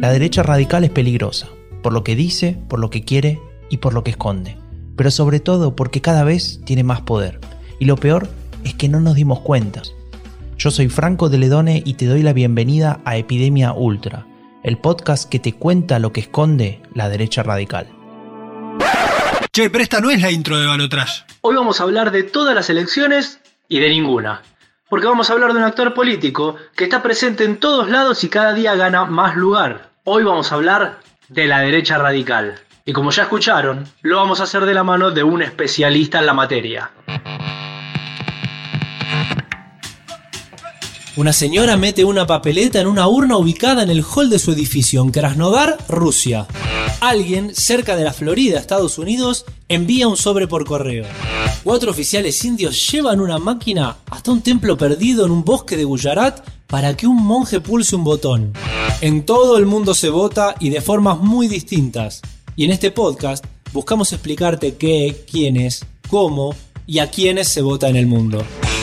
[0.00, 1.48] La derecha radical es peligrosa,
[1.82, 4.56] por lo que dice, por lo que quiere y por lo que esconde,
[4.96, 7.40] pero sobre todo porque cada vez tiene más poder.
[7.78, 8.26] Y lo peor
[8.64, 9.82] es que no nos dimos cuenta.
[10.56, 14.26] Yo soy Franco de Ledone y te doy la bienvenida a Epidemia Ultra,
[14.62, 17.86] el podcast que te cuenta lo que esconde la derecha radical.
[19.52, 21.20] Che, pero esta no es la intro de Balotrash.
[21.42, 24.40] Hoy vamos a hablar de todas las elecciones y de ninguna.
[24.92, 28.28] Porque vamos a hablar de un actor político que está presente en todos lados y
[28.28, 29.88] cada día gana más lugar.
[30.04, 30.98] Hoy vamos a hablar
[31.28, 32.60] de la derecha radical.
[32.84, 36.26] Y como ya escucharon, lo vamos a hacer de la mano de un especialista en
[36.26, 36.90] la materia.
[41.14, 45.02] Una señora mete una papeleta en una urna ubicada en el hall de su edificio
[45.02, 46.46] en Krasnodar, Rusia.
[47.00, 51.04] Alguien cerca de la Florida, Estados Unidos, envía un sobre por correo.
[51.64, 56.48] Cuatro oficiales indios llevan una máquina hasta un templo perdido en un bosque de Gujarat
[56.66, 58.54] para que un monje pulse un botón.
[59.02, 62.22] En todo el mundo se vota y de formas muy distintas.
[62.56, 66.54] Y en este podcast buscamos explicarte qué, quiénes, cómo
[66.86, 68.42] y a quiénes se vota en el mundo.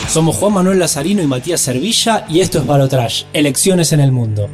[0.10, 4.50] Somos Juan Manuel Lazarino y Matías Servilla y esto es Balotrash, Elecciones en el Mundo.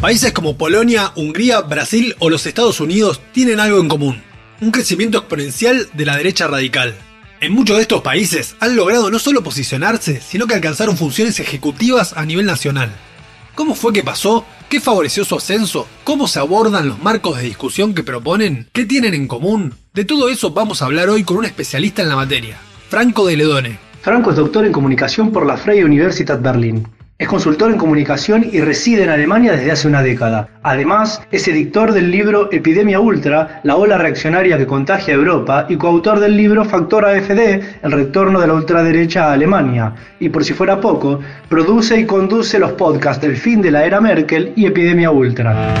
[0.00, 4.22] Países como Polonia, Hungría, Brasil o los Estados Unidos tienen algo en común.
[4.62, 6.94] Un crecimiento exponencial de la derecha radical.
[7.42, 12.14] En muchos de estos países han logrado no solo posicionarse, sino que alcanzaron funciones ejecutivas
[12.14, 12.90] a nivel nacional.
[13.54, 14.46] ¿Cómo fue que pasó?
[14.70, 15.86] ¿Qué favoreció su ascenso?
[16.04, 18.66] ¿Cómo se abordan los marcos de discusión que proponen?
[18.72, 19.74] ¿Qué tienen en común?
[19.92, 22.58] De todo eso vamos a hablar hoy con un especialista en la materia.
[22.88, 23.78] Franco de Ledone.
[24.02, 26.86] Franco es doctor en comunicación por la Freie Universität Berlin.
[27.16, 30.48] Es consultor en comunicación y reside en Alemania desde hace una década.
[30.62, 35.76] Además, es editor del libro Epidemia Ultra, la ola reaccionaria que contagia a Europa, y
[35.76, 39.94] coautor del libro Factor AFD, el retorno de la ultraderecha a Alemania.
[40.20, 44.00] Y por si fuera poco, produce y conduce los podcasts del fin de la era
[44.00, 45.74] Merkel y Epidemia Ultra.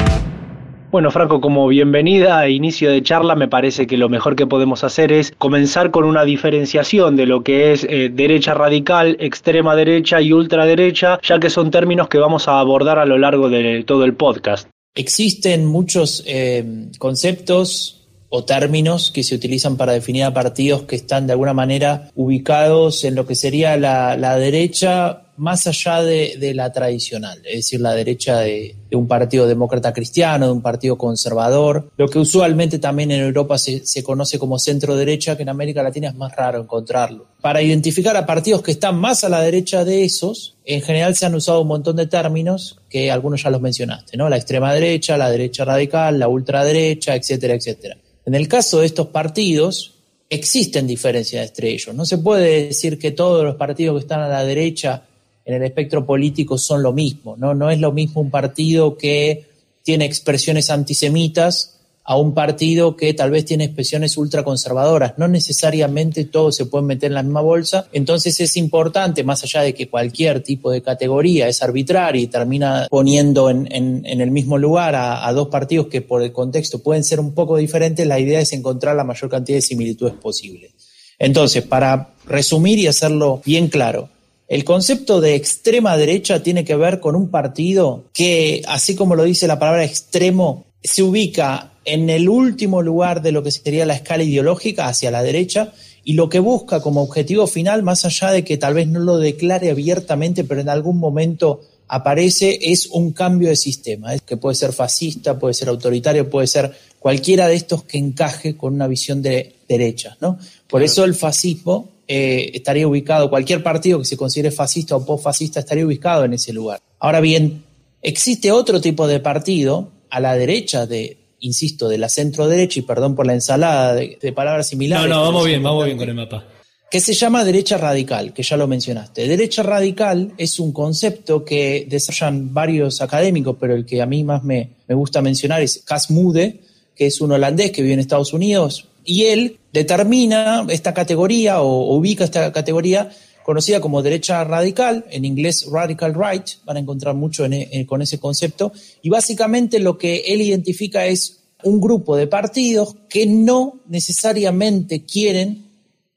[0.94, 4.84] Bueno, Franco, como bienvenida a inicio de charla, me parece que lo mejor que podemos
[4.84, 10.20] hacer es comenzar con una diferenciación de lo que es eh, derecha radical, extrema derecha
[10.20, 14.04] y ultraderecha, ya que son términos que vamos a abordar a lo largo de todo
[14.04, 14.68] el podcast.
[14.94, 21.26] Existen muchos eh, conceptos o términos que se utilizan para definir a partidos que están
[21.26, 26.72] de alguna manera ubicados en lo que sería la, la derecha más allá de, la
[26.72, 32.08] tradicional, es decir, la derecha de, un partido demócrata cristiano, de un partido conservador, lo
[32.08, 36.08] que usualmente también en Europa se, se, conoce como centro derecha, que en América Latina
[36.08, 37.26] es más raro encontrarlo.
[37.40, 41.26] Para identificar a partidos que están más a la derecha de esos, en general se
[41.26, 44.28] han usado un montón de términos que algunos ya los mencionaste, ¿no?
[44.28, 47.96] La extrema derecha, la derecha radical, la ultraderecha, etcétera, etcétera.
[48.24, 49.94] En el caso de estos partidos,
[50.30, 51.94] existen diferencias entre ellos.
[51.94, 55.02] No se puede decir que todos los partidos que están a la derecha
[55.44, 57.54] en el espectro político son lo mismo, ¿no?
[57.54, 59.46] No es lo mismo un partido que
[59.82, 61.74] tiene expresiones antisemitas
[62.06, 65.14] a un partido que tal vez tiene expresiones ultraconservadoras.
[65.16, 67.86] No necesariamente todos se pueden meter en la misma bolsa.
[67.92, 72.86] Entonces es importante, más allá de que cualquier tipo de categoría es arbitraria y termina
[72.90, 77.32] poniendo en, el mismo lugar a, dos partidos que por el contexto pueden ser un
[77.32, 80.72] poco diferentes, la idea es encontrar la mayor cantidad de similitudes posible.
[81.18, 84.10] Entonces, para resumir y hacerlo bien claro,
[84.48, 89.24] el concepto de extrema derecha tiene que ver con un partido que, así como lo
[89.24, 93.94] dice la palabra extremo, se ubica en el último lugar de lo que sería la
[93.94, 95.72] escala ideológica hacia la derecha
[96.04, 99.18] y lo que busca como objetivo final, más allá de que tal vez no lo
[99.18, 104.72] declare abiertamente, pero en algún momento aparece, es un cambio de sistema, que puede ser
[104.72, 109.56] fascista, puede ser autoritario, puede ser cualquiera de estos que encaje con una visión de
[109.68, 110.16] derecha.
[110.20, 110.38] ¿no?
[110.68, 115.60] Por eso el fascismo eh, estaría ubicado, cualquier partido que se considere fascista o post-fascista
[115.60, 116.80] estaría ubicado en ese lugar.
[116.98, 117.64] Ahora bien,
[118.02, 122.82] existe otro tipo de partido a la derecha de, insisto, de la centro derecha, y
[122.82, 125.08] perdón por la ensalada de, palabras similares.
[125.08, 126.44] No, no, vamos bien, vamos bien con el mapa.
[126.90, 129.26] Que se llama derecha radical, que ya lo mencionaste.
[129.26, 134.44] Derecha radical es un concepto que desarrollan varios académicos, pero el que a mí más
[134.44, 136.60] me, me gusta mencionar es Cas Mude,
[136.94, 141.94] que es un holandés que vive en Estados Unidos, y él determina esta categoría o,
[141.96, 143.10] ubica esta categoría
[143.44, 147.44] conocida como derecha radical, en inglés radical right, van a encontrar mucho
[147.86, 148.72] con ese concepto,
[149.02, 155.64] y básicamente lo que él identifica es un grupo de partidos que no necesariamente quieren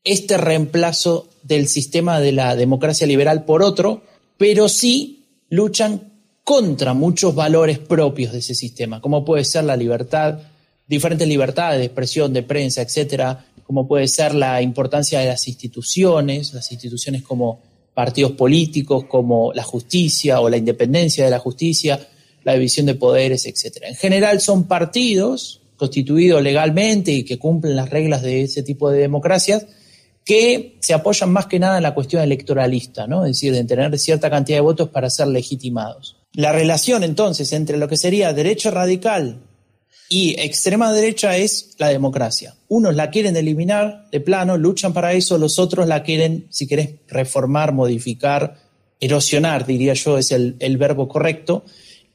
[0.03, 4.03] este reemplazo del sistema de la democracia liberal por otro,
[4.37, 6.13] pero sí luchan
[6.43, 10.39] contra muchos valores propios de ese sistema, como puede ser la libertad,
[10.87, 16.53] diferentes libertades de expresión, de prensa, etcétera, como puede ser la importancia de las instituciones,
[16.53, 17.61] las instituciones como
[17.93, 21.99] partidos políticos como la justicia o la independencia de la justicia,
[22.43, 23.83] la división de poderes, etc.
[23.87, 28.99] En general son partidos constituidos legalmente y que cumplen las reglas de ese tipo de
[28.99, 29.65] democracias
[30.23, 33.25] que se apoyan más que nada en la cuestión electoralista, ¿no?
[33.25, 36.17] es decir, de tener cierta cantidad de votos para ser legitimados.
[36.33, 39.46] La relación entonces entre lo que sería derecha radical
[40.09, 42.56] y extrema derecha es la democracia.
[42.69, 46.92] Unos la quieren eliminar de plano, luchan para eso, los otros la quieren, si querés,
[47.07, 48.57] reformar, modificar,
[49.00, 51.65] erosionar, diría yo, es el, verbo correcto.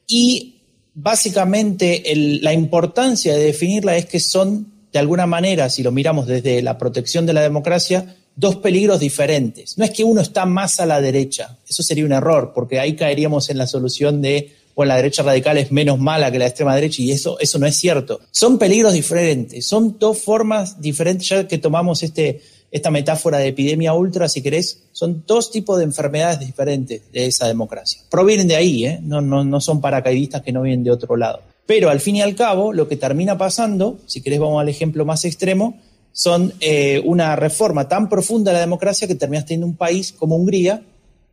[0.07, 0.61] Y
[0.95, 2.03] básicamente
[2.41, 6.77] la importancia de definirla es que son de alguna manera, si lo miramos desde la
[6.77, 9.77] protección de la democracia, dos peligros diferentes.
[9.77, 12.95] No es que uno está más a la derecha, eso sería un error, porque ahí
[12.95, 16.75] caeríamos en la solución de, bueno, la derecha radical es menos mala que la extrema
[16.75, 18.19] derecha y eso, eso no es cierto.
[18.31, 22.41] Son peligros diferentes, son dos formas diferentes, ya que tomamos este,
[22.71, 27.47] esta metáfora de epidemia ultra, si querés, son dos tipos de enfermedades diferentes de esa
[27.47, 28.01] democracia.
[28.09, 28.99] Provienen de ahí, ¿eh?
[29.03, 31.41] no, no, no son paracaidistas que no vienen de otro lado.
[31.65, 35.05] Pero al fin y al cabo, lo que termina pasando, si querés vamos al ejemplo
[35.05, 35.79] más extremo,
[36.11, 40.35] son eh, una reforma tan profunda de la democracia que terminas teniendo un país como
[40.35, 40.83] Hungría,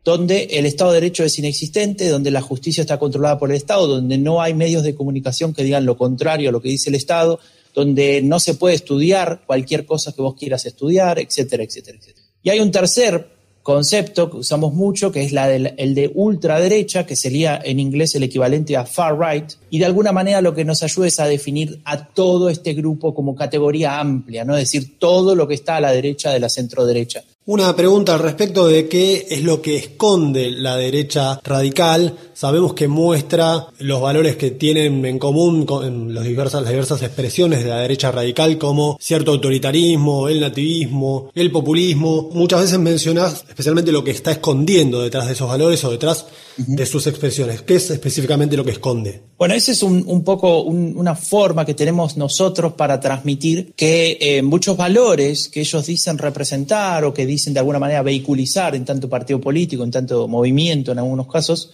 [0.03, 3.87] donde el Estado de Derecho es inexistente, donde la justicia está controlada por el Estado,
[3.87, 6.95] donde no hay medios de comunicación que digan lo contrario a lo que dice el
[6.95, 7.39] Estado,
[7.73, 12.27] donde no se puede estudiar cualquier cosa que vos quieras estudiar, etcétera, etcétera, etcétera.
[12.43, 13.29] Y hay un tercer
[13.61, 18.23] concepto que usamos mucho, que es la el de ultraderecha, que sería en inglés el
[18.23, 21.79] equivalente a far right, y de alguna manera lo que nos ayuda es a definir
[21.85, 24.57] a todo este grupo como categoría amplia, ¿no?
[24.57, 27.23] Es decir, todo lo que está a la derecha de la centro derecha.
[27.43, 32.15] Una pregunta al respecto de qué es lo que esconde la derecha radical.
[32.41, 37.63] Sabemos que muestra los valores que tienen en común con los diversas, las diversas expresiones
[37.63, 42.31] de la derecha radical, como cierto autoritarismo, el nativismo, el populismo.
[42.33, 46.25] Muchas veces mencionas especialmente lo que está escondiendo detrás de esos valores o detrás
[46.57, 47.61] de sus expresiones.
[47.61, 49.21] ¿Qué es específicamente lo que esconde?
[49.37, 54.75] Bueno, esa es un, poco una forma que tenemos nosotros para transmitir que eh, muchos
[54.75, 59.39] valores que ellos dicen representar o que dicen de alguna manera vehiculizar en tanto partido
[59.39, 61.69] político, en tanto movimiento en algunos casos,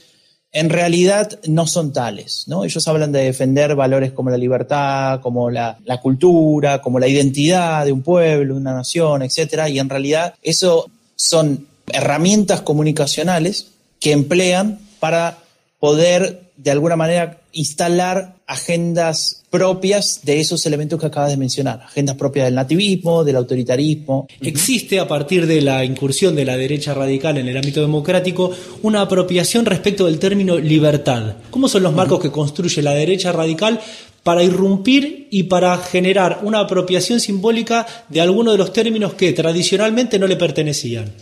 [0.51, 2.45] en realidad no son tales.
[2.47, 2.63] ¿no?
[2.63, 7.85] Ellos hablan de defender valores como la libertad, como la, la cultura, como la identidad
[7.85, 9.67] de un pueblo, una nación, etc.
[9.69, 13.67] Y en realidad eso son herramientas comunicacionales
[13.99, 15.38] que emplean para
[15.79, 22.15] poder de alguna manera instalar agendas propias de esos elementos que acabas de mencionar, agendas
[22.15, 24.27] propias del nativismo, del autoritarismo.
[24.42, 28.51] Existe a partir de la incursión de la derecha radical en el ámbito democrático
[28.81, 31.36] una apropiación respecto del término libertad.
[31.51, 33.80] ¿Cómo son los marcos que construye la derecha radical
[34.24, 40.18] para irrumpir y para generar una apropiación simbólica de algunos de los términos que tradicionalmente
[40.18, 41.13] no le pertenecían?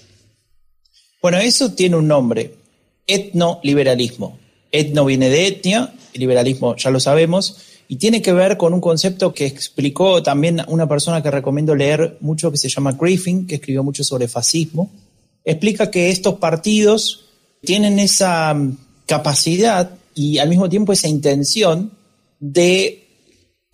[1.22, 2.54] Bueno, eso tiene un nombre,
[3.06, 4.45] etnoliberalismo.
[4.80, 7.58] Etno viene de etnia, el liberalismo ya lo sabemos,
[7.88, 12.18] y tiene que ver con un concepto que explicó también una persona que recomiendo leer
[12.20, 14.92] mucho, que se llama Griffin, que escribió mucho sobre fascismo.
[15.44, 17.26] Explica que estos partidos
[17.62, 18.56] tienen esa
[19.06, 21.92] capacidad y al mismo tiempo esa intención
[22.40, 23.05] de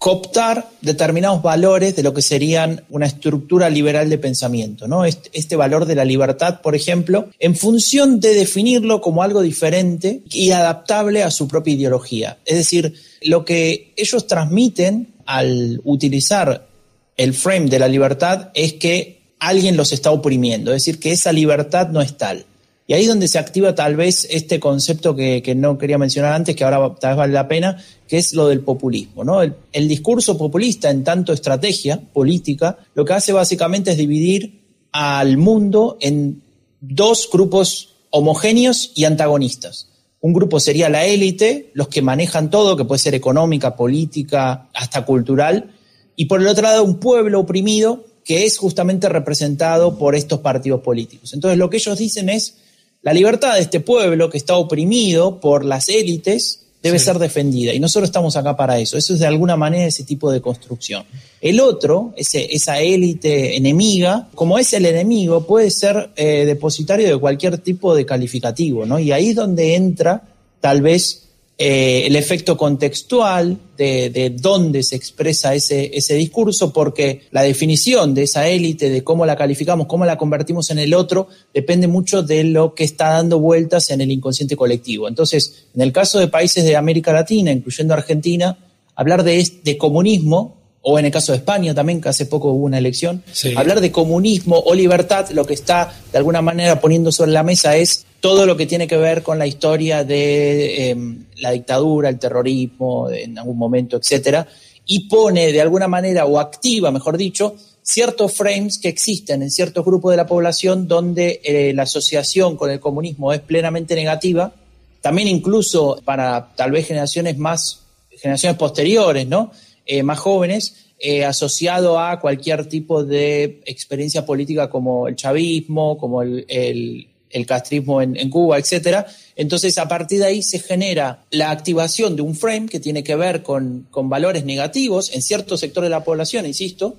[0.01, 5.05] cooptar determinados valores de lo que serían una estructura liberal de pensamiento, ¿no?
[5.05, 10.49] Este, valor de la libertad, por ejemplo, en función de definirlo como algo diferente y
[10.49, 12.39] adaptable a su propia ideología.
[12.45, 16.67] Es decir, lo que ellos transmiten al utilizar
[17.15, 21.31] el frame de la libertad es que alguien los está oprimiendo, es decir, que esa
[21.31, 22.47] libertad no es tal.
[22.91, 26.57] Y ahí es donde se activa tal vez este concepto que, no quería mencionar antes,
[26.57, 29.23] que ahora tal vez vale la pena, que es lo del populismo.
[29.23, 29.41] ¿no?
[29.41, 34.59] El, discurso populista, en tanto estrategia política, lo que hace básicamente es dividir
[34.91, 36.41] al mundo en
[36.81, 39.87] dos grupos homogéneos y antagonistas.
[40.19, 45.05] Un grupo sería la élite, los que manejan todo, que puede ser económica, política, hasta
[45.05, 45.71] cultural,
[46.17, 50.81] y por el otro lado un pueblo oprimido que es justamente representado por estos partidos
[50.81, 51.33] políticos.
[51.33, 52.57] Entonces lo que ellos dicen es,
[53.01, 57.79] la libertad de este pueblo que está oprimido por las élites debe ser defendida y
[57.79, 58.97] nosotros estamos acá para eso.
[58.97, 61.03] Eso es de alguna manera ese tipo de construcción.
[61.39, 67.17] El otro, ese, esa élite enemiga, como es el enemigo, puede ser eh, depositario de
[67.17, 68.99] cualquier tipo de calificativo, ¿no?
[68.99, 70.23] Y ahí es donde entra
[70.59, 71.27] tal vez
[71.63, 78.23] eh, el efecto contextual de, dónde se expresa ese, ese discurso, porque la definición de
[78.23, 82.45] esa élite, de cómo la calificamos, cómo la convertimos en el otro, depende mucho de
[82.45, 85.07] lo que está dando vueltas en el inconsciente colectivo.
[85.07, 88.57] Entonces, en el caso de países de América Latina, incluyendo Argentina,
[88.95, 92.65] hablar de, de comunismo o en el caso de España también, que hace poco hubo
[92.65, 93.23] una elección,
[93.55, 97.75] hablar de comunismo o libertad, lo que está de alguna manera poniendo sobre la mesa
[97.77, 102.19] es todo lo que tiene que ver con la historia de em, la dictadura, el
[102.19, 104.47] terrorismo, en algún momento, etcétera,
[104.85, 109.85] y pone de alguna manera, o activa, mejor dicho, ciertos frames que existen en ciertos
[109.85, 114.53] grupos de la población donde eh, la asociación con el comunismo es plenamente negativa,
[115.01, 119.51] también incluso para tal vez generaciones más, generaciones posteriores, ¿no?
[119.85, 126.21] Eh, más jóvenes, eh, asociado a cualquier tipo de experiencia política como el chavismo, como
[126.21, 127.07] el,
[127.47, 129.07] castrismo en, Cuba, etcétera.
[129.35, 133.15] Entonces, a partir de ahí se genera la activación de un frame que tiene que
[133.15, 136.97] ver con, valores negativos en cierto sector de la población, insisto,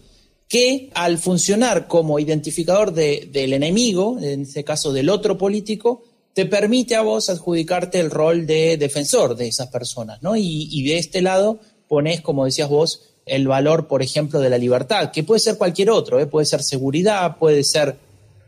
[0.49, 6.03] que al funcionar como identificador del enemigo, en este caso del otro político,
[6.35, 10.35] te permite a vos adjudicarte el rol de defensor de esas personas, ¿no?
[10.37, 11.61] Y, de este lado
[11.93, 15.91] pones, como decías vos, el valor, por ejemplo, de la libertad, que puede ser cualquier
[15.91, 16.27] otro, ¿eh?
[16.27, 17.99] puede ser seguridad, puede ser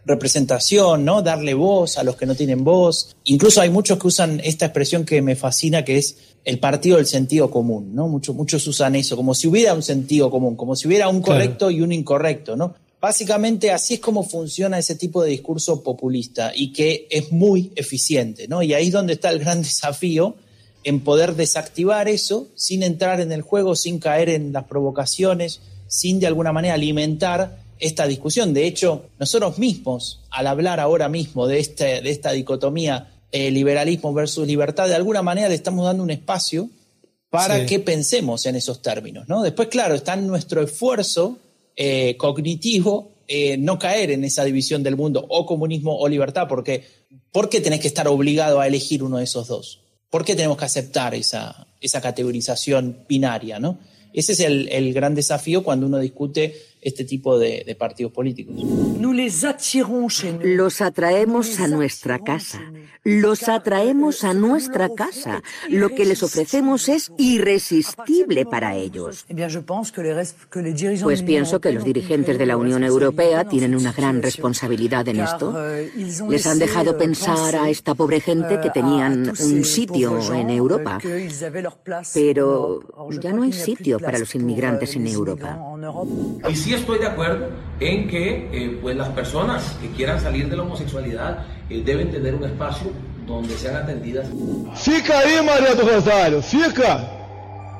[0.06, 1.20] representación, ¿no?
[1.20, 3.14] Darle voz a los que no tienen voz.
[3.24, 7.04] Incluso hay muchos que usan esta expresión que me fascina, que es el partido del
[7.04, 8.08] sentido común, ¿no?
[8.08, 11.70] Muchos, muchos usan eso, como si hubiera un sentido común, como si hubiera un correcto
[11.70, 12.74] y un incorrecto, ¿no?
[12.98, 18.48] Básicamente así es como funciona ese tipo de discurso populista y que es muy eficiente,
[18.48, 18.62] ¿no?
[18.62, 20.34] Y ahí es donde está el gran desafío
[20.84, 26.20] en poder desactivar eso sin entrar en el juego, sin caer en las provocaciones, sin
[26.20, 28.54] de alguna manera alimentar esta discusión.
[28.54, 34.12] De hecho, nosotros mismos, al hablar ahora mismo de, este, de esta dicotomía eh, liberalismo
[34.12, 36.68] versus libertad, de alguna manera le estamos dando un espacio
[37.30, 39.28] para que pensemos en esos términos.
[39.28, 39.42] ¿no?
[39.42, 41.38] Después, claro, está en nuestro esfuerzo
[41.74, 46.84] eh, cognitivo eh, no caer en esa división del mundo o comunismo o libertad, porque
[47.32, 49.80] ¿por qué tenés que estar obligado a elegir uno de esos dos?
[50.14, 53.58] ¿Por qué tenemos que aceptar esa, esa categorización binaria?
[53.58, 53.80] ¿no?
[54.12, 56.54] Ese es el, el gran desafío cuando uno discute
[56.84, 58.54] este tipo de, de partidos políticos.
[60.42, 62.60] Los atraemos a nuestra casa.
[63.02, 65.42] Los atraemos a nuestra casa.
[65.68, 69.26] Lo que les ofrecemos es irresistible para ellos.
[71.02, 75.54] Pues pienso que los dirigentes de la Unión Europea tienen una gran responsabilidad en esto.
[76.28, 80.98] Les han dejado pensar a esta pobre gente que tenían un sitio en Europa.
[82.12, 82.80] Pero
[83.22, 85.58] ya no hay sitio para los inmigrantes en Europa
[86.74, 87.48] estoy de acuerdo
[87.80, 92.34] en que eh, pues las personas que quieran salir de la homosexualidad eh, deben tener
[92.34, 92.92] un espacio
[93.26, 94.26] donde sean atendidas.
[94.76, 97.10] Fica aí, Maria do Rosário, fica!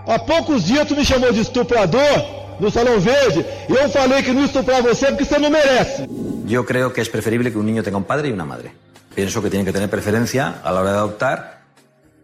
[0.07, 4.33] Há poucos dias tu me chamou de estuprador no Salão Verde y yo falei que
[4.33, 6.07] no estuprar você porque você no merece.
[6.47, 8.73] Yo creo que es preferible que un niño tenga un padre y una madre.
[9.15, 11.63] Pienso que tiene que tener preferencia a la hora de adoptar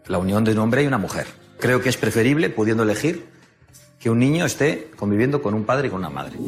[0.06, 1.26] la unión de un hombre y una mujer.
[1.58, 3.26] Creo que es preferible, pudiendo elegir,
[4.00, 6.38] que un niño esté conviviendo con un padre y con una madre.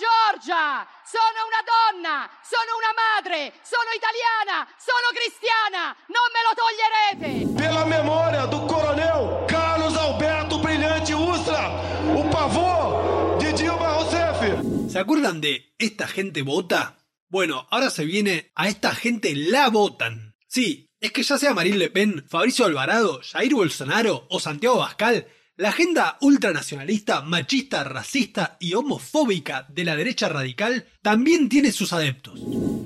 [0.00, 7.52] Giorgia, sono una donna, sono una madre, sono italiana, sono cristiana, non me lo toglierete.
[7.54, 11.68] Pela memoria do coronel Carlos Alberto Brilhante Ustra,
[12.14, 14.90] o pavor de Dilma Rousseff.
[14.90, 16.96] ¿Se acuerdan de esta gente vota?
[17.28, 20.36] Bueno, ahora se viene a esta gente la votan.
[20.46, 25.26] Sí, es que ya sea Marine Le Pen, Fabricio Alvarado, Jair Bolsonaro o Santiago Bascal,
[25.60, 32.40] la agenda ultranacionalista, machista, racista y homofóbica de la derecha radical también tiene sus adeptos.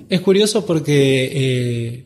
[0.09, 2.05] Es curioso porque eh,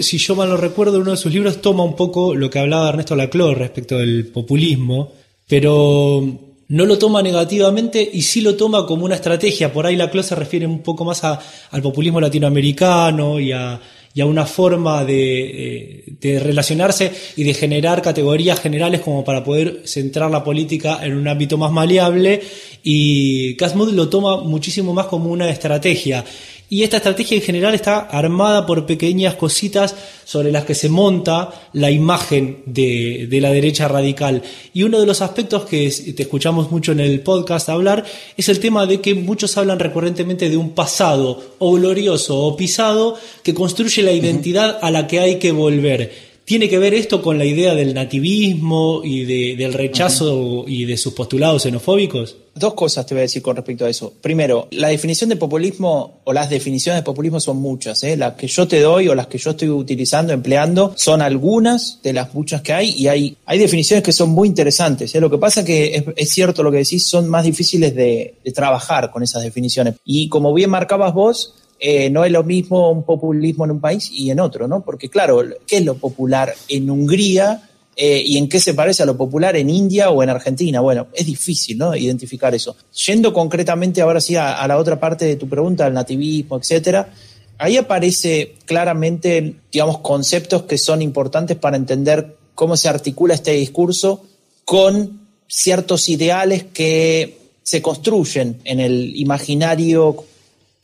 [0.00, 2.90] si yo mal lo recuerdo, uno de sus libros toma un poco lo que hablaba
[2.90, 5.10] Ernesto Laclau respecto del populismo,
[5.48, 6.24] pero
[6.68, 9.72] no lo toma negativamente y sí lo toma como una estrategia.
[9.72, 13.80] Por ahí Laclau se refiere un poco más al populismo latinoamericano y a
[14.14, 19.82] y a una forma eh, de, relacionarse y de generar categorías generales como para poder
[19.84, 22.40] centrar la política en un ámbito más maleable.
[22.82, 26.24] Y Casmud lo toma muchísimo más como una estrategia
[26.70, 29.94] y esta estrategia en general está armada por pequeñas cositas
[30.24, 34.42] sobre las que se monta la imagen de, la derecha radical.
[34.74, 38.04] Y uno de los aspectos que te escuchamos mucho en el podcast hablar
[38.36, 43.16] es el tema de que muchos hablan recurrentemente de un pasado o glorioso o pisado
[43.42, 46.27] que construye la identidad a la que hay que volver.
[46.48, 51.12] ¿Tiene que ver esto con la idea del nativismo y del rechazo y de sus
[51.12, 52.38] postulados xenofóbicos?
[52.54, 54.14] Dos cosas te voy a decir con respecto a eso.
[54.22, 58.02] Primero, la definición de populismo o las definiciones de populismo son muchas.
[58.02, 58.16] ¿eh?
[58.16, 62.14] Las que yo te doy o las que yo estoy utilizando, empleando, son algunas de
[62.14, 65.14] las muchas que hay y hay, hay definiciones que son muy interesantes.
[65.14, 65.20] ¿eh?
[65.20, 69.22] Lo que pasa que es, cierto lo que decís, son más difíciles de trabajar con
[69.22, 69.96] esas definiciones.
[70.02, 74.10] Y como bien marcabas vos, eh, no es lo mismo un populismo en un país
[74.12, 74.82] y en otro, ¿no?
[74.82, 77.68] Porque claro, ¿qué es lo popular en Hungría
[78.00, 80.80] eh, y en qué se parece a lo popular en India o en Argentina.
[80.80, 81.96] Bueno, es difícil ¿no?
[81.96, 82.76] identificar eso.
[83.06, 87.12] Yendo concretamente ahora sí a, la otra parte de tu pregunta, al nativismo, etcétera,
[87.58, 94.24] ahí aparece claramente, digamos, conceptos que son importantes para entender cómo se articula este discurso
[94.64, 100.24] con ciertos ideales que se construyen en el imaginario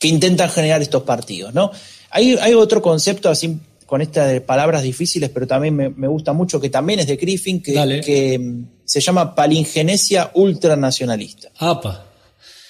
[0.05, 1.71] que intentan generar estos partidos, ¿no?
[2.11, 6.61] Hay, hay otro concepto así con estas de palabras difíciles, pero también me, gusta mucho,
[6.61, 11.49] que también es de Griffin, que, mm, se llama palingenesia ultranacionalista.
[11.57, 12.05] Apa.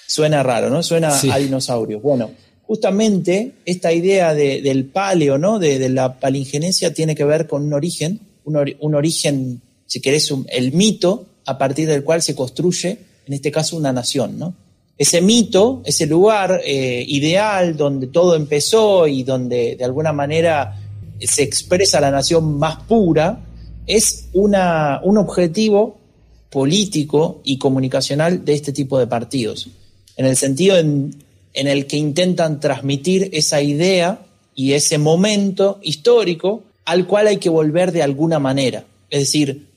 [0.07, 0.81] Suena raro, ¿no?
[0.81, 1.99] Suena a dinosaurio.
[1.99, 5.59] Bueno, justamente esta idea del paleo, ¿no?
[5.59, 11.25] De, la palingenesia tiene que ver con un origen, un, origen, si querés, el mito
[11.45, 14.55] a partir del cual se construye, en este caso, una nación, ¿no?
[14.97, 20.79] Ese mito, ese lugar eh, ideal donde todo empezó y donde de alguna manera
[21.19, 23.43] se expresa la nación más pura,
[23.87, 25.97] es una, un objetivo
[26.49, 29.67] político y comunicacional de este tipo de partidos,
[30.15, 31.13] en el sentido en,
[31.53, 34.21] en el que intentan transmitir esa idea
[34.55, 38.85] y ese momento histórico al cual hay que volver de alguna manera.
[39.09, 39.67] Es decir,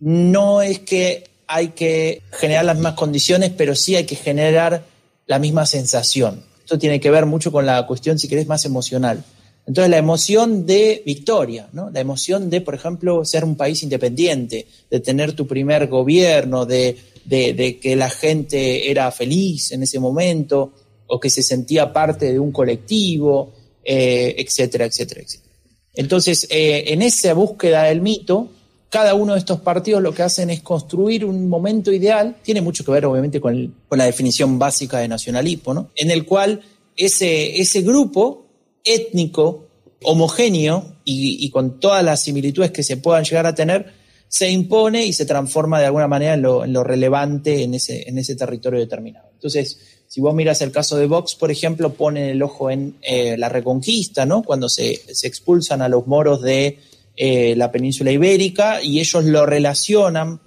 [0.00, 4.84] no es que hay que generar las mismas condiciones, pero sí hay que generar
[5.26, 6.42] la misma sensación.
[6.60, 9.22] Esto tiene que ver mucho con la cuestión, si querés, más emocional.
[9.66, 11.90] Entonces, la emoción de victoria, ¿no?
[11.90, 16.96] la emoción de, por ejemplo, ser un país independiente, de tener tu primer gobierno, de,
[17.28, 20.72] que la gente era feliz en ese momento
[21.06, 25.54] o que se sentía parte de un colectivo, eh, etcétera, etcétera, etcétera.
[25.94, 28.50] Entonces, eh, en esa búsqueda del mito,
[28.94, 32.84] cada uno de estos partidos lo que hacen es construir un momento ideal, tiene mucho
[32.84, 35.90] que ver obviamente con, la definición básica de nacionalismo, ¿no?
[35.96, 36.62] en el cual
[36.96, 38.46] ese, grupo
[38.84, 39.66] étnico,
[40.04, 43.92] homogéneo y, con todas las similitudes que se puedan llegar a tener,
[44.28, 49.26] se impone y se transforma de alguna manera en lo, relevante en ese, territorio determinado.
[49.32, 53.36] Entonces, si vos miras el caso de Vox, por ejemplo, pone el ojo en eh,
[53.38, 54.44] la reconquista, ¿no?
[54.44, 56.78] Cuando se, expulsan a los moros de
[57.16, 60.40] eh, la península ibérica y ellos lo relacionan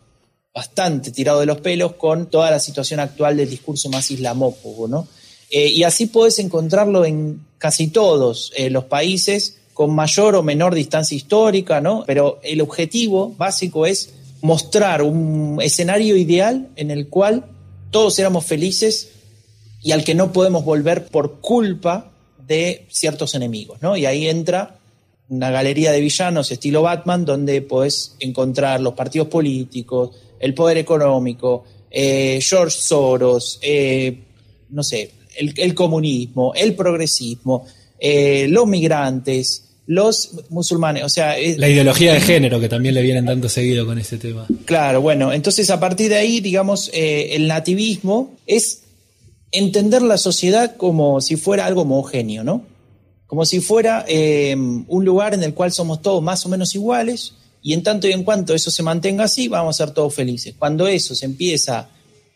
[0.54, 5.08] bastante tirado de los pelos con toda la situación actual del discurso más islamófobo, ¿no?
[5.50, 10.74] Eh, y así puedes encontrarlo en casi todos eh, los países con mayor o menor
[10.74, 12.04] distancia histórica, ¿no?
[12.06, 17.46] Pero el objetivo básico es mostrar un escenario ideal en el cual
[17.92, 19.10] todos éramos felices
[19.82, 22.12] y al que no podemos volver por culpa
[22.46, 23.96] de ciertos enemigos, ¿no?
[23.96, 24.77] Y ahí entra
[25.30, 31.66] una galería de villanos estilo Batman donde podés encontrar los partidos políticos, el poder económico,
[31.90, 33.60] eh, George Soros,
[34.70, 37.66] no sé, el, comunismo, el progresismo,
[38.00, 41.36] eh, los migrantes, los musulmanes, o sea...
[41.58, 44.46] La ideología de género que también le vienen dando seguido con ese tema.
[44.66, 48.84] Claro, bueno, entonces a partir de ahí, digamos, eh, el nativismo es
[49.52, 52.64] entender la sociedad como si fuera algo homogéneo, ¿no?
[53.28, 57.34] Como si fuera eh, un lugar en el cual somos todos más o menos iguales
[57.62, 60.56] y en tanto y en cuanto eso se mantenga así, vamos a ser todos felices.
[60.58, 61.90] Cuando eso se empieza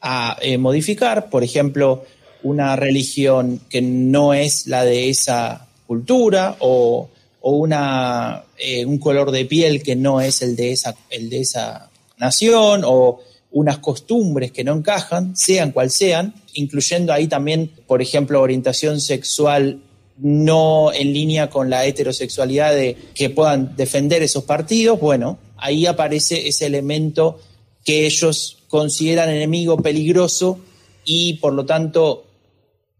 [0.03, 2.03] a modificar, por ejemplo,
[2.43, 7.09] una religión que no es la de esa cultura o,
[7.41, 11.89] una, eh, un color de piel que no es el de, esa, el de esa
[12.17, 13.19] nación o
[13.51, 19.81] unas costumbres que no encajan, sean cual sean, incluyendo ahí también, por ejemplo, orientación sexual
[20.21, 26.47] no en línea con la heterosexualidad de que puedan defender esos partidos, bueno, ahí aparece
[26.47, 27.39] ese elemento
[27.83, 30.59] que ellos consideran enemigo peligroso
[31.03, 32.25] y por lo tanto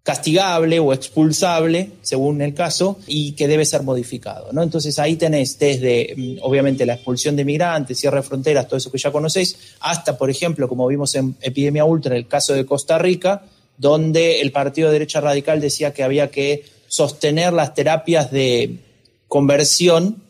[0.04, 4.52] castigable o expulsable, según el caso, y que debe ser modificado.
[4.52, 4.64] ¿no?
[4.64, 8.92] Entonces ahí tenés desde, mm, obviamente, la expulsión de migrantes, cierre de fronteras, todo eso
[8.92, 12.66] que ya conocéis, hasta, por ejemplo, como vimos en Epidemia Ultra, en el caso de
[12.66, 13.44] Costa Rica,
[13.78, 18.80] donde el partido de derecha radical decía que había que sostener las terapias de
[19.30, 20.22] conversión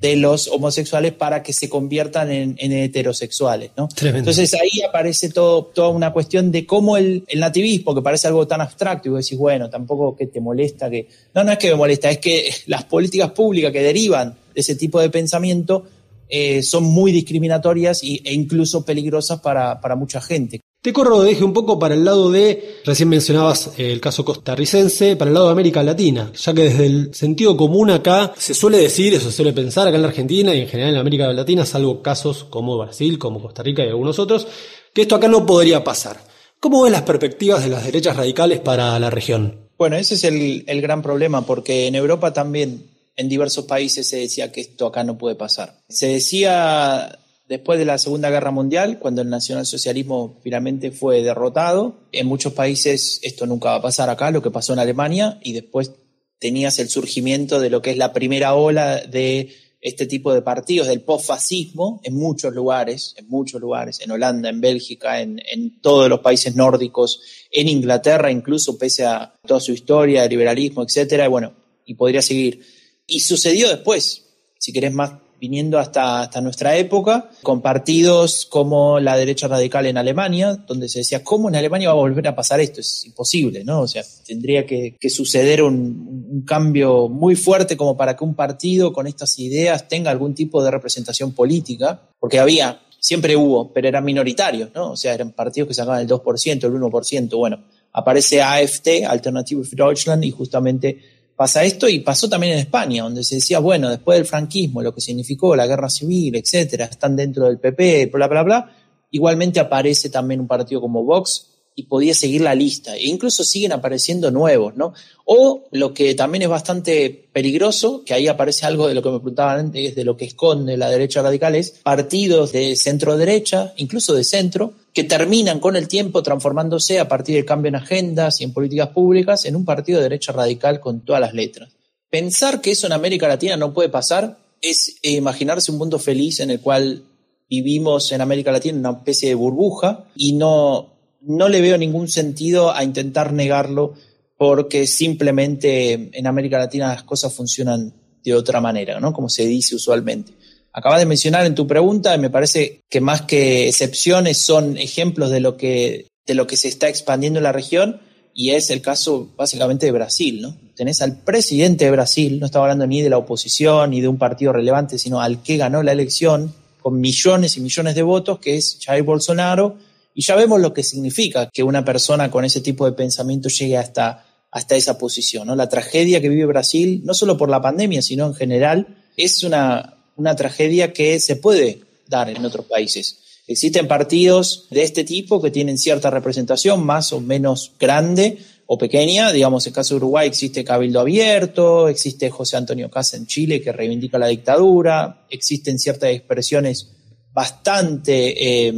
[0.00, 3.70] de los homosexuales para que se conviertan en, heterosexuales.
[3.76, 3.88] ¿no?
[4.02, 8.60] Entonces ahí aparece todo, toda una cuestión de cómo el, nativismo, que parece algo tan
[8.60, 11.06] abstracto, y vos decís, bueno, tampoco que te molesta que...
[11.32, 14.74] No, no es que me molesta, es que las políticas públicas que derivan de ese
[14.74, 15.84] tipo de pensamiento
[16.28, 20.60] eh, son muy discriminatorias e incluso peligrosas para, para mucha gente.
[20.82, 25.14] Te corro de eje un poco para el lado de, recién mencionabas el caso costarricense,
[25.14, 28.78] para el lado de América Latina, ya que desde el sentido común acá se suele
[28.78, 31.66] decir, eso se suele pensar acá en la Argentina y en general en América Latina,
[31.66, 34.46] salvo casos como Brasil, como Costa Rica y algunos otros,
[34.94, 36.18] que esto acá no podría pasar.
[36.60, 39.68] ¿Cómo ves las perspectivas de las derechas radicales para la región?
[39.76, 44.16] Bueno, ese es el, el gran problema, porque en Europa también, en diversos países se
[44.16, 45.82] decía que esto acá no puede pasar.
[45.90, 47.19] Se decía
[47.50, 51.98] después de la Segunda Guerra Mundial, cuando el nacionalsocialismo finalmente fue derrotado.
[52.12, 55.52] En muchos países esto nunca va a pasar acá, lo que pasó en Alemania, y
[55.52, 55.90] después
[56.38, 60.86] tenías el surgimiento de lo que es la primera ola de este tipo de partidos
[60.86, 65.40] del postfascismo en muchos lugares, en muchos lugares, en Holanda, en Bélgica, en,
[65.80, 71.24] todos los países nórdicos, en Inglaterra, incluso pese a toda su historia de liberalismo, etcétera,
[71.24, 71.52] y bueno,
[71.84, 72.64] y podría seguir.
[73.08, 74.22] Y sucedió después,
[74.56, 79.96] si querés más viniendo hasta, hasta nuestra época, con partidos como la derecha radical en
[79.96, 82.80] Alemania, donde se decía, ¿cómo en Alemania va a volver a pasar esto?
[82.80, 83.80] Es imposible, ¿no?
[83.80, 88.92] O sea, tendría que, suceder un, un, cambio muy fuerte como para que un partido
[88.92, 94.04] con estas ideas tenga algún tipo de representación política, porque había, siempre hubo, pero eran
[94.04, 94.92] minoritarios, ¿no?
[94.92, 99.76] O sea, eran partidos que sacaban el 2%, el 1%, bueno, aparece AFT, Alternative for
[99.76, 104.18] Deutschland, y justamente pasa esto y pasó también en España, donde se decía, bueno, después
[104.18, 108.42] del franquismo, lo que significó la guerra civil, etcétera, están dentro del PP, bla, bla,
[108.42, 108.76] bla.
[109.10, 112.96] Igualmente aparece también un partido como Vox y podía seguir la lista.
[112.96, 114.92] E incluso siguen apareciendo nuevos, ¿no?
[115.24, 119.18] O lo que también es bastante peligroso, que ahí aparece algo de lo que me
[119.18, 124.14] preguntaban antes, de lo que esconde la derecha radical, es partidos de centro derecha, incluso
[124.14, 128.44] de centro, que terminan con el tiempo transformándose a partir del cambio en agendas y
[128.44, 131.70] en políticas públicas en un partido de derecha radical con todas las letras.
[132.10, 136.50] Pensar que eso en América Latina no puede pasar es imaginarse un mundo feliz en
[136.50, 137.04] el cual
[137.48, 142.08] vivimos en América Latina en una especie de burbuja y no, no le veo ningún
[142.08, 143.94] sentido a intentar negarlo
[144.36, 147.92] porque simplemente en América Latina las cosas funcionan
[148.24, 149.12] de otra manera, ¿no?
[149.12, 150.32] Como se dice usualmente
[150.72, 155.30] acabas de mencionar en tu pregunta, y me parece que más que excepciones son ejemplos
[155.30, 158.00] de lo que, de lo que se está expandiendo en la región,
[158.32, 160.56] y es el caso básicamente de Brasil, ¿no?
[160.76, 164.18] Tenés al presidente de Brasil, no estaba hablando ni de la oposición ni de un
[164.18, 168.56] partido relevante, sino al que ganó la elección con millones y millones de votos, que
[168.56, 169.76] es Jair Bolsonaro,
[170.14, 173.76] y ya vemos lo que significa que una persona con ese tipo de pensamiento llegue
[173.76, 175.56] hasta, hasta esa posición, ¿no?
[175.56, 179.98] La tragedia que vive Brasil, no solo por la pandemia, sino en general, es una,
[180.16, 183.20] una tragedia que se puede dar en otros países.
[183.46, 189.32] Existen partidos de este tipo que tienen cierta representación, más o menos grande o pequeña.
[189.32, 193.60] Digamos, en el caso de Uruguay existe Cabildo Abierto, existe José Antonio Casa en Chile
[193.60, 196.92] que reivindica la dictadura, existen ciertas expresiones
[197.32, 198.72] bastante, eh,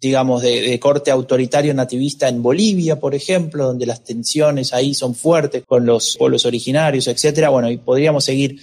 [0.00, 5.64] digamos, de, corte autoritario nativista en Bolivia, por ejemplo, donde las tensiones ahí son fuertes
[5.64, 7.48] con los pueblos originarios, etcétera.
[7.48, 8.60] Bueno, y podríamos seguir.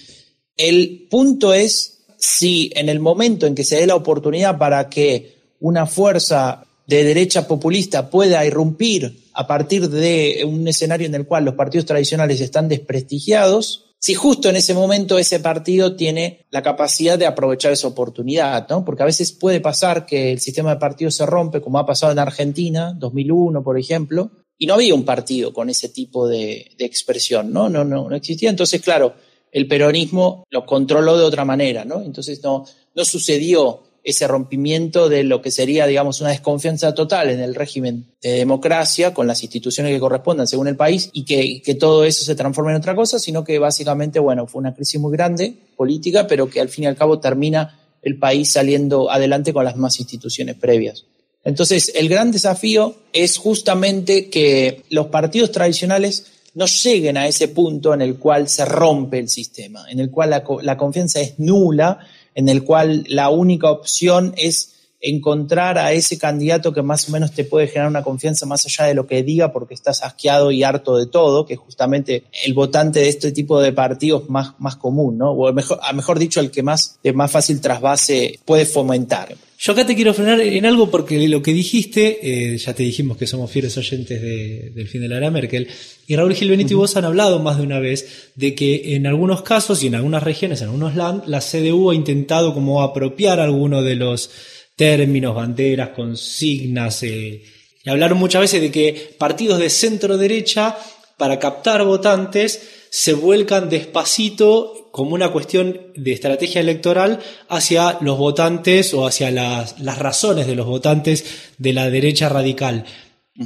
[0.56, 5.34] El punto es si en el momento en que se dé la oportunidad para que
[5.60, 11.44] una fuerza de derecha populista pueda irrumpir a partir de un escenario en el cual
[11.44, 17.18] los partidos tradicionales están desprestigiados, si justo en ese momento ese partido tiene la capacidad
[17.18, 18.84] de aprovechar esa oportunidad, ¿no?
[18.84, 22.12] Porque a veces puede pasar que el sistema de partidos se rompe, como ha pasado
[22.12, 26.84] en Argentina, 2001, por ejemplo, y no había un partido con ese tipo de, de
[26.84, 27.70] expresión, ¿no?
[27.70, 28.50] No, no, no existía.
[28.50, 29.14] Entonces, claro,
[29.50, 32.02] el peronismo lo controló de otra manera, ¿no?
[32.02, 37.40] Entonces no, no sucedió ese rompimiento de lo que sería, digamos, una desconfianza total en
[37.40, 42.04] el régimen de democracia con las instituciones que correspondan según el país y que, todo
[42.04, 45.54] eso se transforme en otra cosa, sino que básicamente, bueno, fue una crisis muy grande
[45.74, 49.76] política, pero que al fin y al cabo termina el país saliendo adelante con las
[49.76, 51.06] más instituciones previas.
[51.42, 57.94] Entonces, el gran desafío es justamente que los partidos tradicionales no lleguen a ese punto
[57.94, 62.00] en el cual se rompe el sistema, en el cual la confianza es nula,
[62.34, 67.32] en el cual la única opción es encontrar a ese candidato que más o menos
[67.32, 70.62] te puede generar una confianza más allá de lo que diga porque estás asqueado y
[70.62, 75.18] harto de todo, que justamente el votante de este tipo de partidos más, más común,
[75.18, 75.32] ¿no?
[75.32, 79.36] O mejor, mejor dicho, el que más de más fácil trasvase puede fomentar.
[79.58, 83.16] Yo acá te quiero frenar en algo porque lo que dijiste, eh, ya te dijimos
[83.16, 85.68] que somos fieles oyentes de, del fin de la era Merkel,
[86.06, 86.72] y Raúl Gil Benito uh -huh.
[86.72, 89.94] y vos han hablado más de una vez de que en algunos casos y en
[89.94, 94.30] algunas regiones, en algunos land, la CDU ha intentado como apropiar alguno de los
[94.76, 97.42] términos, banderas, consignas, eh,
[97.84, 100.76] y hablaron muchas veces de que partidos de centro derecha,
[101.16, 102.60] para captar votantes,
[102.96, 109.80] se vuelcan despacito como una cuestión de estrategia electoral hacia los votantes o hacia las,
[109.80, 111.24] las razones de los votantes
[111.58, 112.84] de la derecha radical.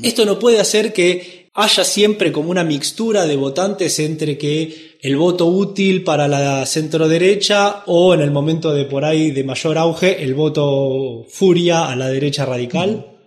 [0.03, 5.17] Esto no puede hacer que haya siempre como una mixtura de votantes entre que el
[5.17, 9.79] voto útil para la centro derecha o en el momento de por ahí de mayor
[9.79, 13.18] auge el voto furia a la derecha radical.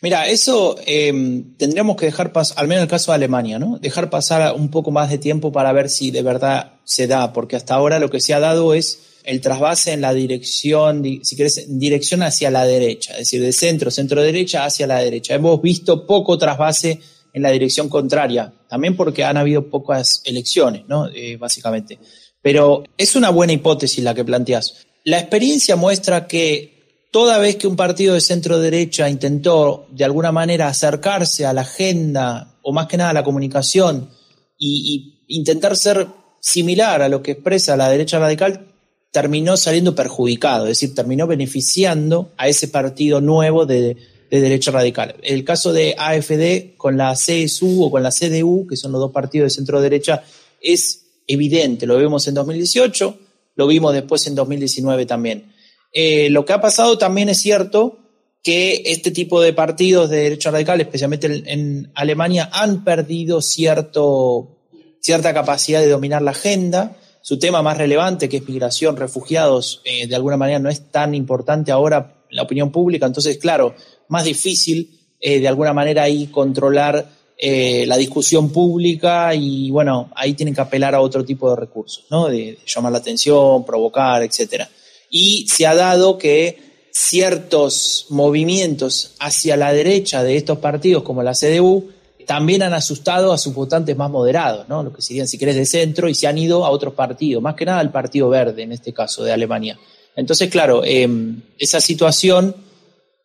[0.00, 1.12] Mira, eso eh,
[1.56, 3.78] tendríamos que dejar pasar, al menos en el caso de Alemania, ¿no?
[3.78, 7.56] Dejar pasar un poco más de tiempo para ver si de verdad se da, porque
[7.56, 11.66] hasta ahora lo que se ha dado es el trasvase en la dirección, si querés,
[11.80, 15.34] dirección hacia la derecha, es decir, de centro, centro derecha hacia la derecha.
[15.34, 17.00] Hemos visto poco trasvase
[17.32, 21.08] en la dirección contraria, también porque han habido pocas elecciones, ¿no?
[21.12, 21.98] Eh, básicamente.
[22.40, 24.86] Pero es una buena hipótesis la que planteas.
[25.04, 26.77] La experiencia muestra que
[27.10, 31.62] toda vez que un partido de centro derecha intentó de alguna manera acercarse a la
[31.62, 34.10] agenda o más que nada a la comunicación
[34.58, 36.06] y, intentar ser
[36.40, 38.66] similar a lo que expresa la derecha radical,
[39.10, 43.96] terminó saliendo perjudicado, es decir, terminó beneficiando a ese partido nuevo de,
[44.30, 45.16] derecha radical.
[45.22, 49.12] El caso de AFD con la CSU o con la CDU, que son los dos
[49.12, 50.22] partidos de centro derecha,
[50.62, 53.18] es evidente, lo vimos en 2018,
[53.56, 55.52] lo vimos después en 2019 también.
[55.92, 57.98] Eh, lo que ha pasado también es cierto
[58.42, 64.58] que este tipo de partidos de derecha radical, especialmente en, Alemania, han perdido cierto,
[65.00, 70.06] cierta capacidad de dominar la agenda su tema más relevante, que es migración, refugiados, eh,
[70.06, 73.74] de alguna manera no es tan importante ahora la opinión pública, entonces, claro,
[74.08, 80.34] más difícil eh, de alguna manera ahí controlar eh, la discusión pública y bueno, ahí
[80.34, 82.28] tienen que apelar a otro tipo de recursos, ¿no?
[82.28, 84.68] De, llamar la atención, provocar, etcétera.
[85.10, 86.58] Y se ha dado que
[86.90, 91.90] ciertos movimientos hacia la derecha de estos partidos, como la CDU,
[92.26, 94.82] también han asustado a sus votantes más moderados, ¿no?
[94.82, 97.54] Lo que serían, si querés, de centro y se han ido a otros partidos, más
[97.54, 99.78] que nada al Partido Verde, en este caso, de Alemania.
[100.14, 102.54] Entonces, claro, em, esa situación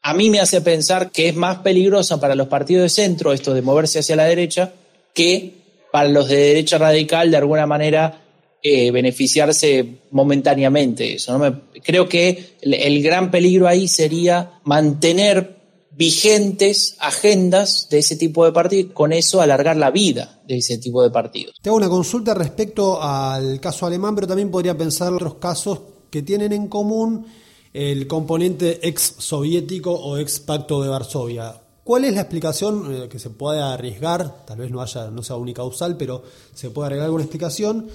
[0.04, 3.54] a mí me hace pensar que es más peligrosa para los partidos de centro, esto
[3.54, 4.74] de moverse hacia la derecha,
[5.14, 5.54] que
[5.92, 8.22] para los de derecha radical, de alguna manera,
[8.66, 11.16] eh, beneficiarse momentáneamente.
[11.16, 11.62] Eso, ¿no?
[11.84, 18.94] creo que el gran peligro ahí sería mantener vigentes agendas de ese tipo de partidos,
[18.94, 21.56] con eso alargar la vida de ese tipo de partidos.
[21.62, 26.22] Te hago una consulta respecto al caso alemán, pero también podría pensar otros casos que
[26.22, 27.26] tienen en común
[27.74, 31.60] el componente ex soviético o ex pacto de Varsovia.
[31.84, 34.46] ¿Cuál es la explicación eh, que se puede arriesgar?
[34.46, 36.24] Tal vez no haya, no sea unicausal, pero
[36.54, 37.90] se puede arriesgar alguna explicación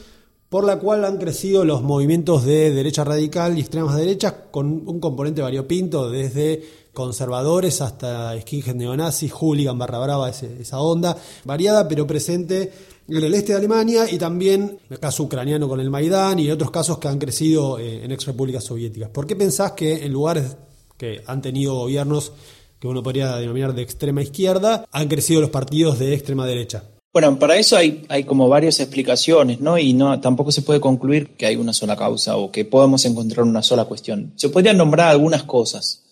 [0.49, 5.01] por la cual han crecido los movimientos de derecha radical y extremas derechas con un
[5.01, 6.63] componente variopinto desde
[6.95, 12.73] conservadores hasta skinhead neonazis, hooligan barra brava, esa onda, variada pero presente
[13.09, 16.71] en el este de Alemania y también el caso ucraniano con el Maidán y otros
[16.71, 19.11] casos que han crecido eh, en ex repúblicas soviéticas.
[19.11, 20.57] ¿Por qué pensás que en lugares
[20.97, 22.33] que han tenido gobiernos
[22.81, 26.85] que uno podría denominar de extrema izquierda, han crecido los partidos de extrema derecha?
[27.13, 29.79] Bueno, para eso hay, hay como varias explicaciones, ¿no?
[29.79, 33.45] Y no, tampoco se puede concluir que hay una sola causa o que podemos encontrar
[33.45, 34.33] una sola cuestión.
[34.37, 36.05] Se podrían nombrar algunas cosas.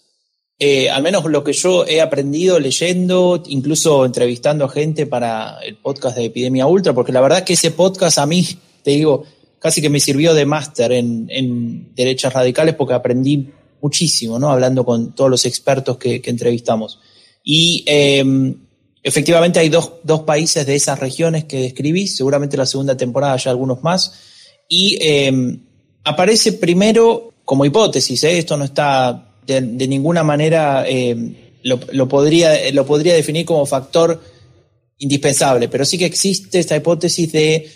[0.59, 5.77] Eh, al menos lo que yo he aprendido leyendo, incluso entrevistando a gente para el
[5.77, 8.47] podcast de Epidemia Ultra, porque la verdad que ese podcast a mí,
[8.83, 9.25] te digo,
[9.59, 13.51] casi que me sirvió de máster en, derechas radicales porque aprendí
[13.83, 14.51] muchísimo, ¿no?
[14.51, 17.01] Hablando con todos los expertos que, entrevistamos.
[17.45, 18.66] Y em,
[19.07, 19.93] efectivamente hay dos,
[20.27, 24.13] países de esas regiones que describí, seguramente la segunda temporada hay algunos más,
[24.69, 25.61] y em,
[26.03, 28.39] aparece primero como hipótesis, ¿eh?
[28.39, 34.21] esto no está de, ninguna manera eh, lo, podría, lo podría definir como factor
[34.99, 37.71] indispensable, pero sí que existe esta hipótesis de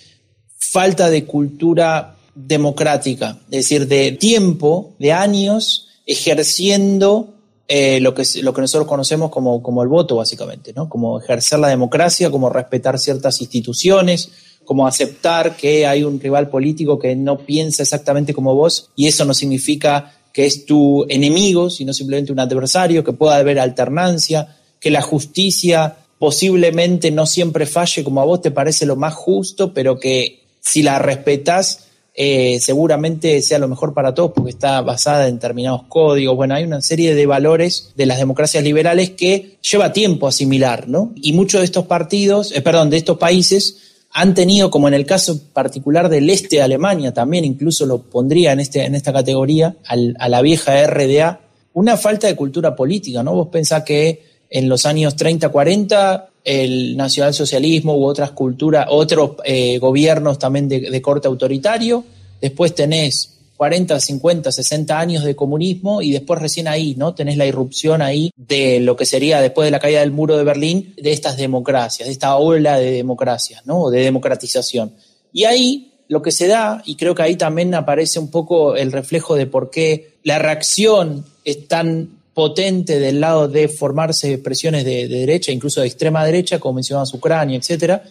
[0.59, 7.40] falta de cultura democrática, es decir, de tiempo, de años ejerciendo
[7.73, 10.89] eh, lo, que, lo que nosotros conocemos como, como el voto, básicamente, ¿no?
[10.89, 14.33] Como ejercer la democracia, como respetar ciertas instituciones,
[14.65, 19.25] como aceptar que hay un rival político que no piensa exactamente como vos y eso
[19.25, 24.91] no significa que es tu enemigo, sino simplemente un adversario, que pueda haber alternancia, que
[24.91, 30.01] la justicia posiblemente no siempre falle como a vos te parece lo más justo, pero
[30.01, 31.85] que si la respetas,
[32.23, 36.37] eh, seguramente sea lo mejor para todos porque está basada en determinados códigos.
[36.37, 41.15] Bueno, hay una serie de valores de las democracias liberales que lleva tiempo asimilar, ¿no?
[41.17, 45.07] Y muchos de estos partidos, eh, perdón, de estos países han tenido, como en el
[45.07, 49.77] caso particular del este de Alemania, también incluso lo pondría en, este, en esta categoría,
[49.87, 51.41] a la vieja RDA,
[51.73, 53.33] una falta de cultura política, ¿no?
[53.33, 59.79] Vos pensás que en los años 30, 40, el nacionalsocialismo u otras culturas, otros eh,
[59.79, 62.05] gobiernos también de, de corte autoritario,
[62.41, 67.15] después tenés 40, 50, 60 años de comunismo y después recién ahí, ¿no?
[67.15, 70.45] Tenés la irrupción ahí de lo que sería después de la caída del muro de
[70.45, 73.91] Berlín, de estas democracias, de esta ola de democracias, ¿no?
[73.91, 74.95] De democratización.
[75.31, 78.93] Y ahí lo que se da, y creo que ahí también aparece un poco el
[78.93, 85.09] reflejo de por qué la reacción es tan potente del lado de formarse presiones de,
[85.09, 88.05] derecha, incluso de extrema derecha, como mencionabas Ucrania, etcétera,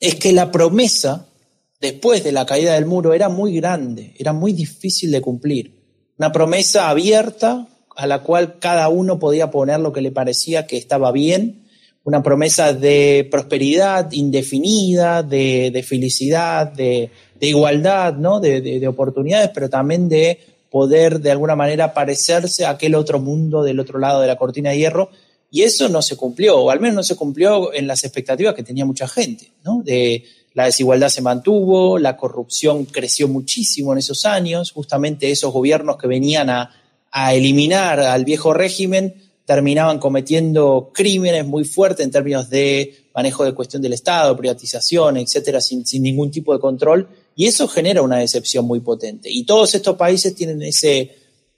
[0.00, 1.28] es que la promesa
[1.80, 5.82] después de la caída del muro era muy grande, era muy difícil de cumplir.
[6.18, 10.76] Una promesa abierta a la cual cada uno podía poner lo que le parecía que
[10.76, 11.64] estaba bien,
[12.04, 18.40] una promesa de prosperidad indefinida, de, felicidad, de, igualdad, ¿no?
[18.40, 20.38] De, oportunidades, pero también de
[20.74, 24.70] poder de alguna manera parecerse a aquel otro mundo del otro lado de la cortina
[24.70, 25.08] de hierro.
[25.48, 28.64] Y eso no se cumplió, o al menos no se cumplió en las expectativas que
[28.64, 29.82] tenía mucha gente, ¿no?
[29.84, 35.96] De, la desigualdad se mantuvo, la corrupción creció muchísimo en esos años, justamente esos gobiernos
[35.96, 36.72] que venían a,
[37.32, 43.80] eliminar al viejo régimen terminaban cometiendo crímenes muy fuertes en términos de manejo de cuestión
[43.80, 48.80] del Estado, privatización, etcétera, sin, ningún tipo de control, y eso genera una decepción muy
[48.80, 49.30] potente.
[49.30, 51.10] Y todos estos países tienen ese,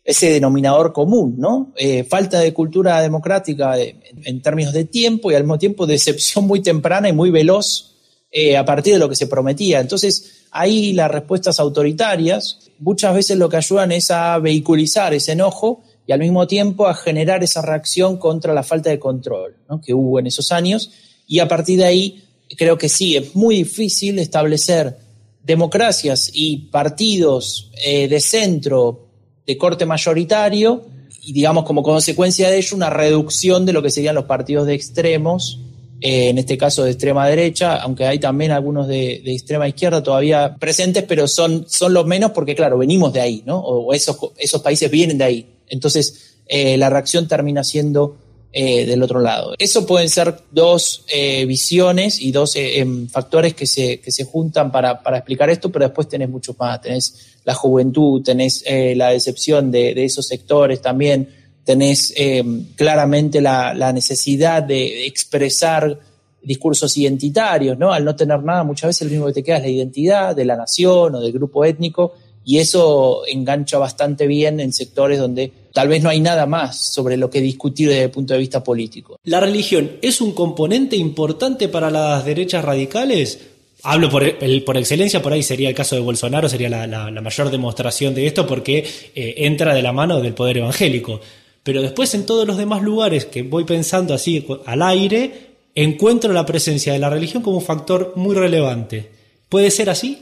[0.05, 1.73] denominador común, ¿no?
[1.77, 6.63] Eh, falta de cultura democrática en términos de tiempo y al mismo tiempo decepción muy
[6.63, 7.95] temprana y muy veloz
[8.31, 9.81] eh, a partir de lo que se prometía.
[9.81, 15.83] Entonces, ahí las respuestas autoritarias muchas veces lo que ayudan es a vehiculizar ese enojo
[16.07, 20.19] y al mismo tiempo a generar esa reacción contra la falta de control que hubo
[20.19, 20.91] en esos años.
[21.27, 22.25] Y a partir de ahí,
[22.57, 25.06] creo que sí, es muy difícil establecer
[25.47, 29.07] democracias y partidos eh, de centro
[29.47, 30.85] de corte mayoritario
[31.23, 34.75] y digamos como consecuencia de ello una reducción de lo que serían los partidos de
[34.75, 35.61] extremos
[36.01, 40.57] eh, en este caso de extrema derecha, aunque hay también algunos de, extrema izquierda todavía
[40.57, 43.59] presentes, pero son, son los menos porque, claro, venimos de ahí, ¿no?
[43.59, 45.47] O, esos, esos países vienen de ahí.
[45.69, 48.17] Entonces, eh, la reacción termina siendo
[48.59, 49.55] eh, del otro lado.
[49.59, 51.05] Eso pueden ser dos
[51.47, 55.85] visiones y dos em, factores que se, que se juntan para, para, explicar esto, pero
[55.85, 56.81] después tenés mucho más.
[56.81, 61.29] Tenés la juventud, tenés la decepción de, de esos sectores también
[61.67, 62.45] tenés eh,
[62.77, 65.99] claramente la, necesidad de expresar
[66.41, 67.93] discursos identitarios, ¿no?
[67.93, 70.45] Al no tener nada, muchas veces lo único que te queda es la identidad de
[70.45, 72.15] la nación o del grupo étnico,
[72.45, 77.19] y eso engancha bastante bien en sectores donde tal vez no hay nada más sobre
[77.19, 79.21] lo que discutir desde el punto de vista político.
[79.25, 83.41] ¿La religión es un componente importante para las derechas radicales?
[83.83, 84.25] Hablo por,
[84.65, 88.47] por excelencia, por ahí sería el caso de Bolsonaro, sería la, mayor demostración de esto
[88.47, 91.21] porque eh, entra de la mano del poder evangélico.
[91.63, 96.47] Pero después en todos los demás lugares que voy pensando así al aire, encuentro la
[96.47, 99.11] presencia de la religión como un factor muy relevante.
[99.51, 100.21] ¿Puede ser así?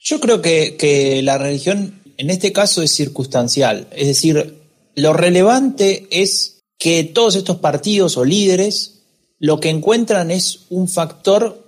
[0.00, 3.88] Yo creo que, la religión en este caso es circunstancial.
[3.92, 4.62] Es decir,
[4.94, 9.02] lo relevante es que todos estos partidos o líderes
[9.38, 11.64] lo que encuentran es un factor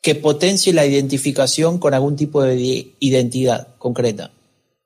[0.00, 4.32] que potencie la identificación con algún tipo de identidad concreta.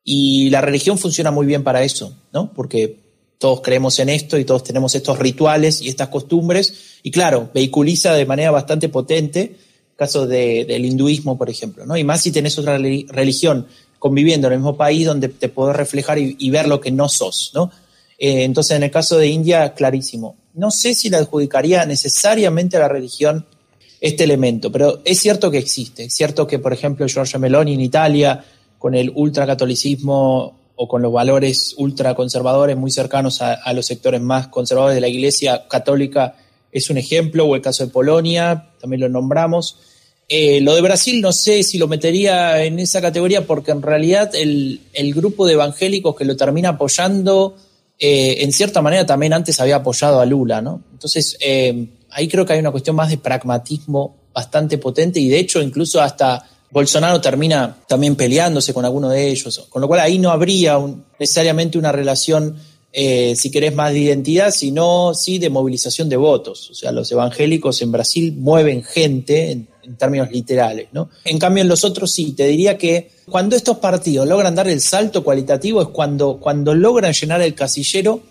[0.05, 2.53] Y la religión funciona muy bien para eso, ¿no?
[2.53, 2.99] Porque
[3.39, 7.01] todos creemos en esto y todos tenemos estos rituales y estas costumbres.
[7.03, 9.57] Y claro, vehiculiza de manera bastante potente,
[9.97, 11.97] caso del hinduismo, por ejemplo, ¿no?
[11.97, 13.67] Y más si tenés otra religión
[14.07, 17.51] conviviendo en el mismo país donde te podés reflejar y, ver lo que no sos,
[17.55, 17.73] ¿no?
[18.21, 20.37] Eh, entonces, en el caso de India, clarísimo.
[20.55, 23.45] No sé si le adjudicaría necesariamente a la religión
[24.01, 26.05] este elemento, pero es cierto que existe.
[26.05, 28.45] Es cierto que, por ejemplo, Giorgio Meloni en Italia
[28.79, 34.95] con el ultracatolicismo o con los valores ultraconservadores muy cercanos a, los sectores más conservadores
[34.95, 36.37] de la Iglesia católica
[36.71, 39.79] es un ejemplo, o el caso de Polonia, también lo nombramos.
[40.29, 44.35] Eh, lo de Brasil no sé si lo metería en esa categoría porque en realidad
[44.35, 44.81] el,
[45.15, 47.57] grupo de evangélicos que lo termina apoyando,
[47.99, 50.83] eh, en cierta manera también antes había apoyado a Lula, ¿no?
[50.93, 55.39] Entonces, eh, ahí creo que hay una cuestión más de pragmatismo bastante potente y de
[55.39, 60.19] hecho incluso hasta Bolsonaro termina también peleándose con alguno de ellos, con lo cual ahí
[60.19, 60.79] no habría
[61.19, 62.57] necesariamente una relación,
[62.99, 66.71] eh, si querés, más de identidad, sino sí de movilización de votos.
[66.71, 70.89] O sea, los evangélicos en Brasil mueven gente en, términos literales.
[70.93, 71.11] ¿no?
[71.27, 74.81] En cambio, en los otros sí, te diría que cuando estos partidos logran dar el
[74.81, 78.23] salto cualitativo es cuando, cuando logran llenar el casillero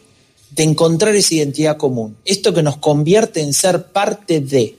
[0.49, 2.17] de encontrar esa identidad común.
[2.25, 4.77] Esto que nos convierte en ser parte de.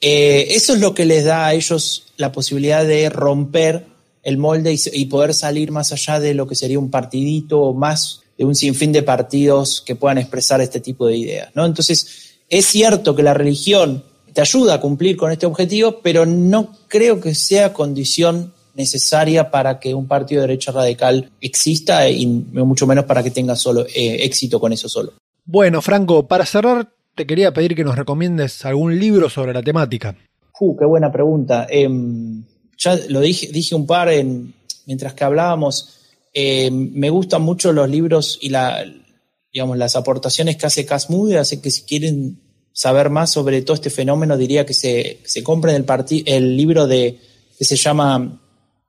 [0.00, 3.84] Eh, eso es lo que les da a ellos la posibilidad de romper
[4.22, 8.21] el molde y, poder salir más allá de lo que sería un partidito o más
[8.42, 11.50] de un sinfín de partidos que puedan expresar este tipo de ideas.
[11.54, 11.64] ¿no?
[11.64, 14.02] Entonces, es cierto que la religión
[14.32, 19.78] te ayuda a cumplir con este objetivo, pero no creo que sea condición necesaria para
[19.78, 24.24] que un partido de derecha radical exista y mucho menos para que tenga solo eh,
[24.24, 25.12] éxito con eso solo.
[25.44, 30.16] Bueno, Franco, para cerrar te quería pedir que nos recomiendes algún libro sobre la temática.
[30.58, 31.68] Uh, qué buena pregunta.
[31.70, 32.42] Em,
[32.76, 34.52] ya lo dije, dije un par en,
[34.86, 36.01] mientras que hablábamos.
[36.32, 41.82] Em, me gustan mucho los libros y las aportaciones que hace Casmude, así que si
[41.82, 42.40] quieren
[42.72, 47.18] saber más sobre todo este fenómeno, diría que se, compren el, el libro de,
[47.58, 48.40] que se llama,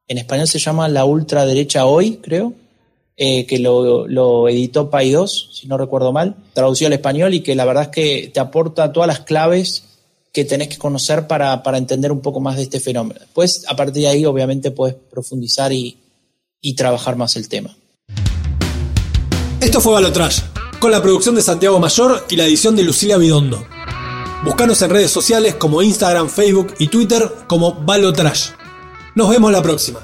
[0.07, 2.53] en español se llama La Ultraderecha Hoy, creo,
[3.17, 7.55] eh, que lo, lo editó Pay2, si no recuerdo mal, traducido al español y que
[7.55, 9.83] la verdad es que te aporta todas las claves
[10.31, 13.19] que tenés que conocer para, para entender un poco más de este fenómeno.
[13.19, 16.02] Después, a partir de ahí, obviamente, puedes profundizar y,
[16.63, 17.75] y trabajar más el tema.
[19.59, 20.39] Esto fue Balotrash,
[20.79, 23.67] con la producción de Santiago Mayor y la edición de Lucila Bidondo.
[24.43, 28.49] Búscanos en redes sociales como Instagram, Facebook y Twitter como Balotrash.
[29.15, 29.99] Nos vemos la próxima.